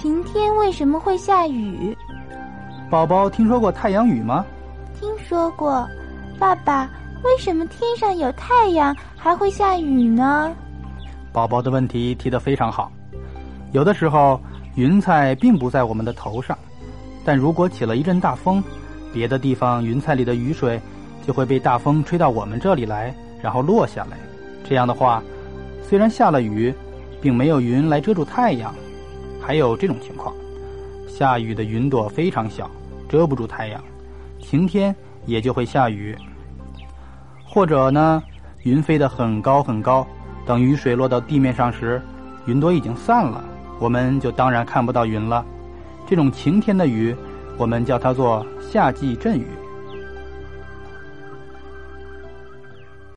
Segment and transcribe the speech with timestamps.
[0.00, 1.92] 晴天为什么会下雨？
[2.88, 4.46] 宝宝听说过太阳雨吗？
[5.00, 5.84] 听说过。
[6.38, 6.88] 爸爸，
[7.24, 10.54] 为什么天上有太阳还会下雨呢？
[11.32, 12.92] 宝宝的问题提得非常好。
[13.72, 14.40] 有的时候，
[14.76, 16.56] 云彩并不在我们的头上，
[17.24, 18.62] 但如果起了一阵大风，
[19.12, 20.80] 别的地方云彩里的雨水
[21.26, 23.12] 就会被大风吹到我们这里来，
[23.42, 24.16] 然后落下来。
[24.62, 25.20] 这样的话，
[25.82, 26.72] 虽然下了雨，
[27.20, 28.72] 并没有云来遮住太阳。
[29.48, 30.34] 还有这种情况：
[31.08, 32.70] 下雨的云朵非常小，
[33.08, 33.82] 遮不住太阳，
[34.38, 36.14] 晴天也就会下雨。
[37.46, 38.22] 或者呢，
[38.64, 40.06] 云飞得很高很高，
[40.44, 41.98] 等雨水落到地面上时，
[42.44, 43.42] 云朵已经散了，
[43.78, 45.42] 我们就当然看不到云了。
[46.06, 47.16] 这种晴天的雨，
[47.56, 49.46] 我们叫它做夏季阵雨。